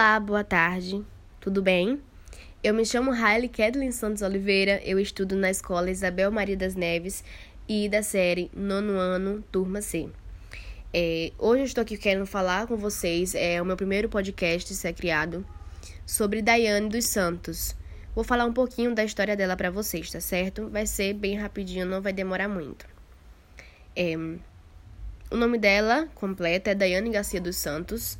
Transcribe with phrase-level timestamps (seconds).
[0.00, 1.04] Olá, boa tarde,
[1.42, 2.00] tudo bem?
[2.64, 7.22] Eu me chamo Hailey Kedlin Santos Oliveira, eu estudo na escola Isabel Maria das Neves
[7.68, 10.08] e da série Nono Ano, Turma C.
[10.90, 14.94] É, hoje eu estou aqui querendo falar com vocês, é o meu primeiro podcast ser
[14.94, 15.44] criado,
[16.06, 17.76] sobre Daiane dos Santos.
[18.14, 20.70] Vou falar um pouquinho da história dela para vocês, tá certo?
[20.70, 22.86] Vai ser bem rapidinho, não vai demorar muito.
[23.94, 24.16] É,
[25.30, 28.18] o nome dela completa é Daiane Garcia dos Santos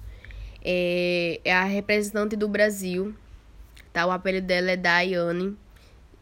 [0.63, 3.15] é, é a representante do Brasil,
[3.93, 4.07] tá?
[4.07, 5.57] O apelido dela é Daiane.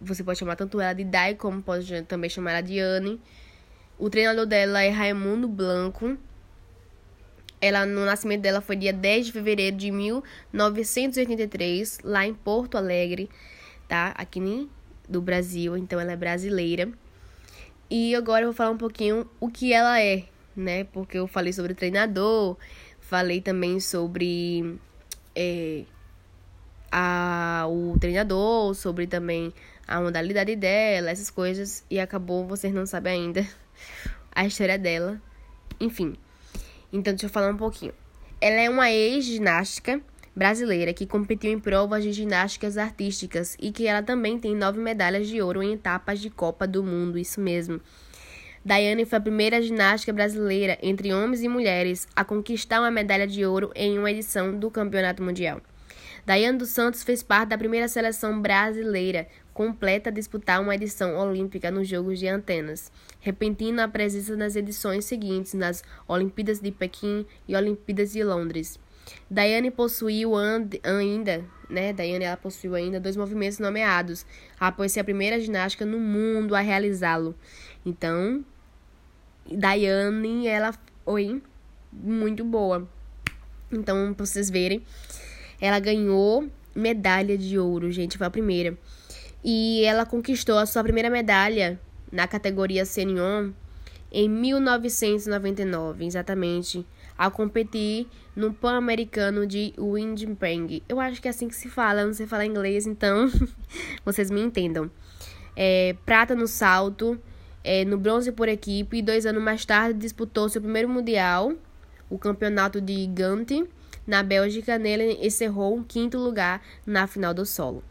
[0.01, 3.21] Você pode chamar tanto ela de Dai, como pode também chamar ela de Anne.
[3.99, 6.17] O treinador dela é Raimundo Blanco.
[7.61, 13.29] Ela, no nascimento dela foi dia 10 de fevereiro de 1983, lá em Porto Alegre,
[13.89, 14.15] tá?
[14.17, 14.71] Aqui
[15.09, 16.89] do Brasil, então ela é brasileira.
[17.91, 20.85] E agora eu vou falar um pouquinho o que ela é, né?
[20.85, 22.57] Porque eu falei sobre o treinador,
[23.09, 24.79] Falei também sobre
[25.35, 25.85] é,
[26.93, 29.51] a, o treinador, sobre também
[29.87, 31.83] a modalidade dela, essas coisas.
[31.91, 33.47] E acabou, vocês não sabem ainda
[34.31, 35.19] a história dela.
[35.81, 36.17] Enfim.
[36.93, 37.95] Então, deixa eu falar um pouquinho.
[38.43, 40.03] Ela é uma ex-ginástica
[40.37, 45.29] brasileira que competiu em provas de ginásticas artísticas e que ela também tem nove medalhas
[45.29, 47.81] de ouro em etapas de Copa do Mundo, isso mesmo.
[48.69, 53.43] Daiane foi a primeira ginástica brasileira entre homens e mulheres a conquistar uma medalha de
[53.47, 55.63] ouro em uma edição do Campeonato Mundial.
[56.27, 61.71] Daiane dos Santos fez parte da primeira seleção brasileira completa a disputar uma edição olímpica
[61.71, 67.57] nos Jogos de Antenas, repentindo a presença nas edições seguintes nas Olimpíadas de Pequim e
[67.57, 68.79] Olimpíadas de Londres.
[69.31, 71.95] Daiane possuiu ainda, né?
[71.95, 74.27] Daiane ela possuiu ainda dois movimentos nomeados,
[74.61, 77.35] após ser a primeira ginástica no mundo a realizá-lo.
[77.87, 78.45] Então,
[79.57, 80.75] Daiane, ela
[81.05, 81.43] foi
[81.93, 82.89] muito boa.
[83.71, 84.83] Então, pra vocês verem,
[85.61, 88.77] ela ganhou medalha de ouro, gente, foi a primeira.
[89.45, 91.79] E ela conquistou a sua primeira medalha
[92.11, 93.53] na categoria senior
[94.11, 100.83] em 1999, exatamente, ao competir no Pan-Americano de Winnipeg.
[100.89, 103.31] Eu acho que é assim que se fala, eu não sei falar inglês, então
[104.05, 104.91] vocês me entendam.
[105.55, 107.21] É, prata no salto,
[107.63, 111.53] é, no bronze por equipe e dois anos mais tarde disputou seu primeiro mundial,
[112.09, 113.65] o campeonato de Gante,
[114.07, 114.79] na Bélgica.
[114.79, 117.83] Nele encerrou um quinto lugar na final do solo.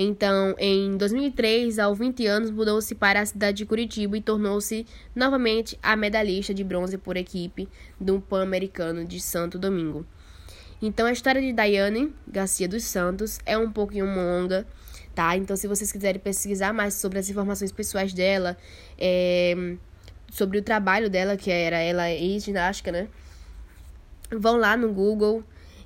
[0.00, 5.76] Então, em 2003, aos 20 anos, mudou-se para a cidade de Curitiba e tornou-se novamente
[5.82, 7.68] a medalhista de bronze por equipe
[8.00, 10.06] do Pan-Americano de Santo Domingo.
[10.80, 14.64] Então, a história de Daiane Garcia dos Santos é um pouquinho longa,
[15.18, 15.36] tá?
[15.36, 18.56] Então, se vocês quiserem pesquisar mais sobre as informações pessoais dela,
[18.96, 19.74] é,
[20.30, 23.08] sobre o trabalho dela, que era ela ex-ginástica, né?
[24.30, 25.42] Vão lá no Google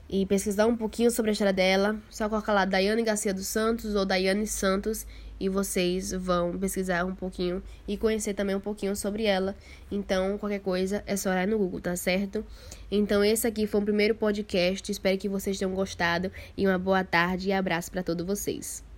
[0.06, 1.96] e pesquisar um pouquinho sobre a história dela.
[2.10, 5.06] Só colocar lá Daiane Garcia dos Santos ou Daiane Santos
[5.40, 9.56] e vocês vão pesquisar um pouquinho e conhecer também um pouquinho sobre ela.
[9.90, 12.44] Então, qualquer coisa é só olhar no Google, tá certo?
[12.90, 14.92] Então, esse aqui foi o primeiro podcast.
[14.92, 18.91] Espero que vocês tenham gostado e uma boa tarde e abraço para todos vocês.